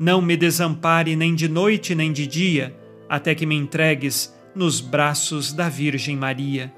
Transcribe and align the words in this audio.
não 0.00 0.22
me 0.22 0.34
desampare 0.34 1.14
nem 1.14 1.34
de 1.34 1.46
noite 1.46 1.94
nem 1.94 2.10
de 2.10 2.26
dia, 2.26 2.74
até 3.06 3.34
que 3.34 3.44
me 3.44 3.54
entregues 3.54 4.34
nos 4.54 4.80
braços 4.80 5.52
da 5.52 5.68
Virgem 5.68 6.16
Maria. 6.16 6.72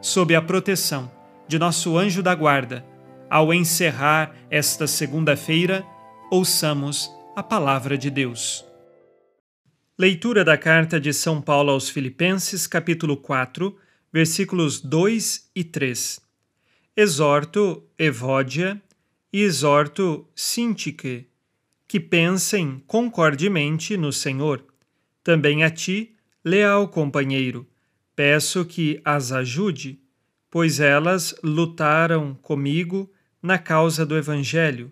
Sob 0.00 0.34
a 0.34 0.42
proteção 0.42 1.08
de 1.46 1.56
nosso 1.56 1.96
anjo 1.96 2.20
da 2.20 2.34
guarda, 2.34 2.84
ao 3.30 3.54
encerrar 3.54 4.34
esta 4.50 4.88
segunda-feira, 4.88 5.86
ouçamos 6.32 7.08
a 7.36 7.44
palavra 7.44 7.96
de 7.96 8.10
Deus. 8.10 8.64
Leitura 9.96 10.44
da 10.44 10.58
carta 10.58 10.98
de 10.98 11.12
São 11.12 11.40
Paulo 11.40 11.70
aos 11.70 11.88
Filipenses, 11.88 12.66
capítulo 12.66 13.16
4, 13.16 13.76
versículos 14.12 14.80
2 14.80 15.48
e 15.54 15.62
3. 15.62 16.20
Exorto 16.96 17.84
Evódia 17.96 18.82
e 19.32 19.42
exorto 19.42 20.26
Sintique, 20.34 21.28
que 21.94 22.00
pensem 22.00 22.82
concordemente 22.88 23.96
no 23.96 24.12
Senhor. 24.12 24.64
Também 25.22 25.62
a 25.62 25.70
ti, 25.70 26.16
leal 26.44 26.88
companheiro, 26.88 27.64
peço 28.16 28.64
que 28.64 29.00
as 29.04 29.30
ajude, 29.30 30.00
pois 30.50 30.80
elas 30.80 31.36
lutaram 31.40 32.34
comigo 32.34 33.08
na 33.40 33.58
causa 33.58 34.04
do 34.04 34.16
Evangelho, 34.16 34.90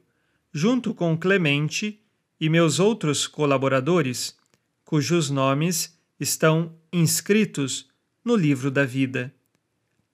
junto 0.52 0.94
com 0.94 1.18
Clemente 1.18 2.00
e 2.40 2.48
meus 2.48 2.78
outros 2.78 3.26
colaboradores, 3.26 4.38
cujos 4.84 5.28
nomes 5.28 5.98
estão 6.20 6.72
inscritos 6.92 7.90
no 8.24 8.36
livro 8.36 8.70
da 8.70 8.84
vida. 8.84 9.34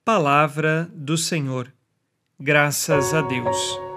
Palavra 0.03 0.89
do 0.95 1.15
Senhor. 1.15 1.71
Graças 2.39 3.13
a 3.13 3.21
Deus. 3.21 3.88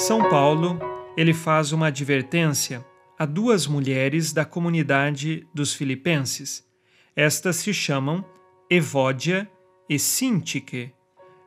São 0.00 0.30
Paulo, 0.30 0.78
ele 1.14 1.34
faz 1.34 1.72
uma 1.72 1.88
advertência 1.88 2.82
a 3.18 3.26
duas 3.26 3.66
mulheres 3.66 4.32
da 4.32 4.46
comunidade 4.46 5.46
dos 5.52 5.74
filipenses. 5.74 6.66
Estas 7.14 7.56
se 7.56 7.74
chamam 7.74 8.24
Evódia 8.70 9.48
e 9.90 9.98
Sintique. 9.98 10.94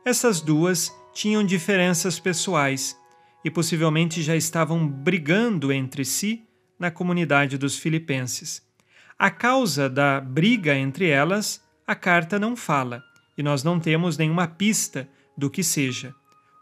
Essas 0.04 0.40
duas 0.40 0.96
tinham 1.12 1.44
diferenças 1.44 2.20
pessoais 2.20 2.96
e 3.44 3.50
possivelmente 3.50 4.22
já 4.22 4.36
estavam 4.36 4.86
brigando 4.86 5.72
entre 5.72 6.04
si 6.04 6.44
na 6.78 6.92
comunidade 6.92 7.58
dos 7.58 7.76
filipenses. 7.76 8.62
A 9.18 9.32
causa 9.32 9.90
da 9.90 10.20
briga 10.20 10.76
entre 10.76 11.08
elas, 11.08 11.60
a 11.84 11.96
carta 11.96 12.38
não 12.38 12.54
fala, 12.54 13.02
e 13.36 13.42
nós 13.42 13.64
não 13.64 13.80
temos 13.80 14.16
nenhuma 14.16 14.46
pista 14.46 15.08
do 15.36 15.50
que 15.50 15.64
seja. 15.64 16.14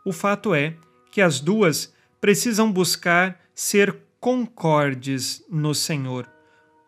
O 0.06 0.12
fato 0.12 0.54
é 0.54 0.74
que 1.12 1.20
as 1.20 1.38
duas 1.38 1.94
precisam 2.20 2.72
buscar 2.72 3.38
ser 3.54 3.96
concordes 4.18 5.44
no 5.50 5.74
Senhor, 5.74 6.28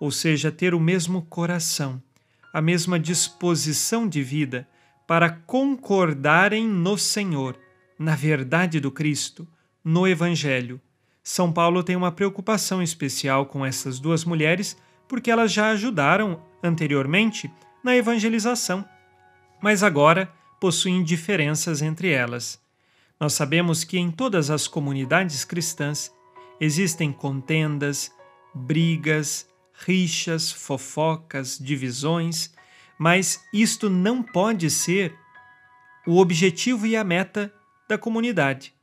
ou 0.01 0.11
seja, 0.11 0.51
ter 0.51 0.75
o 0.75 0.81
mesmo 0.81 1.23
coração, 1.23 2.03
a 2.53 2.63
mesma 2.63 2.99
disposição 2.99 4.09
de 4.09 4.23
vida 4.23 4.67
para 5.07 5.29
concordarem 5.29 6.67
no 6.67 6.97
Senhor, 6.97 7.59
na 7.99 8.17
verdade 8.17 8.81
do 8.81 8.91
Cristo, 8.91 9.47
no 9.85 10.09
Evangelho. 10.09 10.81
São 11.23 11.53
Paulo 11.53 11.83
tem 11.83 11.97
uma 11.97 12.13
preocupação 12.13 12.83
especial 12.83 13.47
com 13.47 13.65
essas 13.65 13.99
duas 13.99 14.25
mulheres 14.25 14.77
porque 15.07 15.31
elas 15.31 15.53
já 15.53 15.71
ajudaram 15.71 16.43
anteriormente 16.63 17.53
na 17.83 17.95
evangelização, 17.95 18.85
mas 19.61 19.83
agora 19.83 20.33
possuem 20.59 21.05
diferenças 21.05 21.83
entre 21.83 22.11
elas. 22.11 22.64
Nós 23.19 23.33
sabemos 23.33 23.85
que 23.85 23.99
em 23.99 24.11
todas 24.11 24.51
as 24.51 24.67
comunidades 24.67 25.45
cristãs 25.45 26.13
existem 26.61 27.13
contendas, 27.13 28.13
brigas, 28.55 29.49
rixas, 29.73 30.53
fofocas, 30.53 31.59
divisões, 31.59 32.53
mas 32.99 33.43
isto 33.53 33.89
não 33.91 34.23
pode 34.23 34.71
ser 34.71 35.17
o 36.07 36.19
objetivo 36.19 36.87
e 36.87 36.97
a 36.97 37.05
meta 37.05 37.53
da 37.89 37.97
comunidade. 37.97 38.75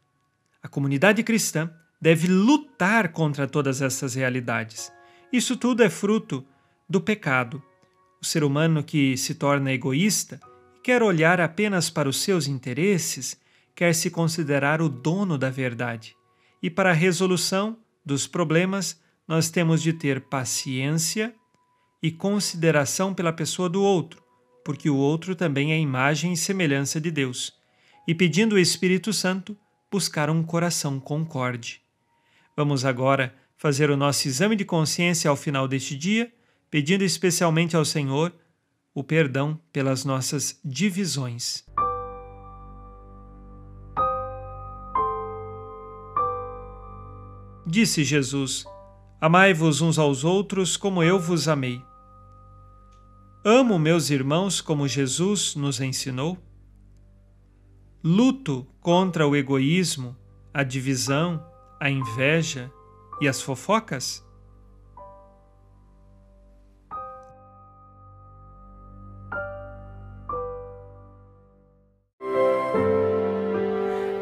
A 0.62 0.68
comunidade 0.68 1.24
cristã 1.24 1.72
deve 2.00 2.28
lutar 2.28 3.12
contra 3.12 3.48
todas 3.48 3.82
essas 3.82 4.16
realidades 4.16 4.92
isso 5.32 5.56
tudo 5.56 5.82
é 5.82 5.90
fruto 5.90 6.46
do 6.90 7.00
pecado. 7.00 7.64
O 8.22 8.26
ser 8.26 8.44
humano 8.44 8.84
que 8.84 9.16
se 9.16 9.34
torna 9.34 9.72
egoísta 9.72 10.42
e 10.76 10.80
quer 10.82 11.02
olhar 11.02 11.40
apenas 11.40 11.90
para 11.90 12.10
os 12.10 12.22
seus 12.22 12.48
interesses, 12.48 13.40
quer 13.76 13.94
se 13.94 14.10
considerar 14.10 14.82
o 14.82 14.90
dono 14.90 15.38
da 15.38 15.50
verdade. 15.50 16.16
E 16.62 16.70
para 16.70 16.92
a 16.92 16.94
resolução 16.94 17.78
dos 18.06 18.28
problemas, 18.28 19.00
nós 19.28 19.50
temos 19.50 19.82
de 19.82 19.94
ter 19.94 20.22
paciência 20.22 21.34
e 22.02 22.12
consideração 22.12 23.14
pela 23.14 23.32
pessoa 23.32 23.70
do 23.70 23.82
outro, 23.82 24.22
porque 24.66 24.90
o 24.90 24.98
outro 24.98 25.36
também 25.36 25.72
é 25.72 25.80
imagem 25.80 26.34
e 26.34 26.38
semelhança 26.38 27.00
de 27.00 27.12
Deus. 27.12 27.54
E 28.08 28.16
pedindo 28.16 28.56
o 28.56 28.60
Espírito 28.60 29.14
Santo, 29.14 29.56
buscar 29.92 30.30
um 30.30 30.44
coração 30.44 31.00
concorde. 31.00 31.82
Vamos 32.56 32.86
agora 32.86 33.36
fazer 33.58 33.92
o 33.92 33.98
nosso 33.98 34.28
exame 34.28 34.56
de 34.56 34.66
consciência 34.66 35.30
ao 35.30 35.36
final 35.36 35.68
deste 35.68 35.96
dia, 35.96 36.32
pedindo 36.70 37.04
especialmente 37.04 37.76
ao 37.76 37.86
Senhor 37.86 38.34
o 38.94 39.04
perdão 39.04 39.60
pelas 39.72 40.04
nossas 40.04 40.60
divisões. 40.64 41.64
Disse 47.72 48.04
Jesus: 48.04 48.66
Amai-vos 49.22 49.80
uns 49.80 49.98
aos 49.98 50.26
outros 50.26 50.76
como 50.76 51.02
eu 51.02 51.18
vos 51.18 51.48
amei. 51.48 51.82
Amo 53.46 53.80
meus 53.80 54.10
irmãos 54.10 54.60
como 54.60 54.90
Jesus 54.90 55.56
nos 55.56 55.80
ensinou. 55.80 56.38
Luto 58.04 58.68
contra 58.82 59.26
o 59.26 59.38
egoísmo, 59.38 60.18
a 60.54 60.64
divisão, 60.64 61.42
a 61.80 61.90
inveja, 61.90 62.70
e 63.22 63.28
as 63.30 63.42
fofocas? 63.42 64.22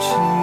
起 0.00 0.33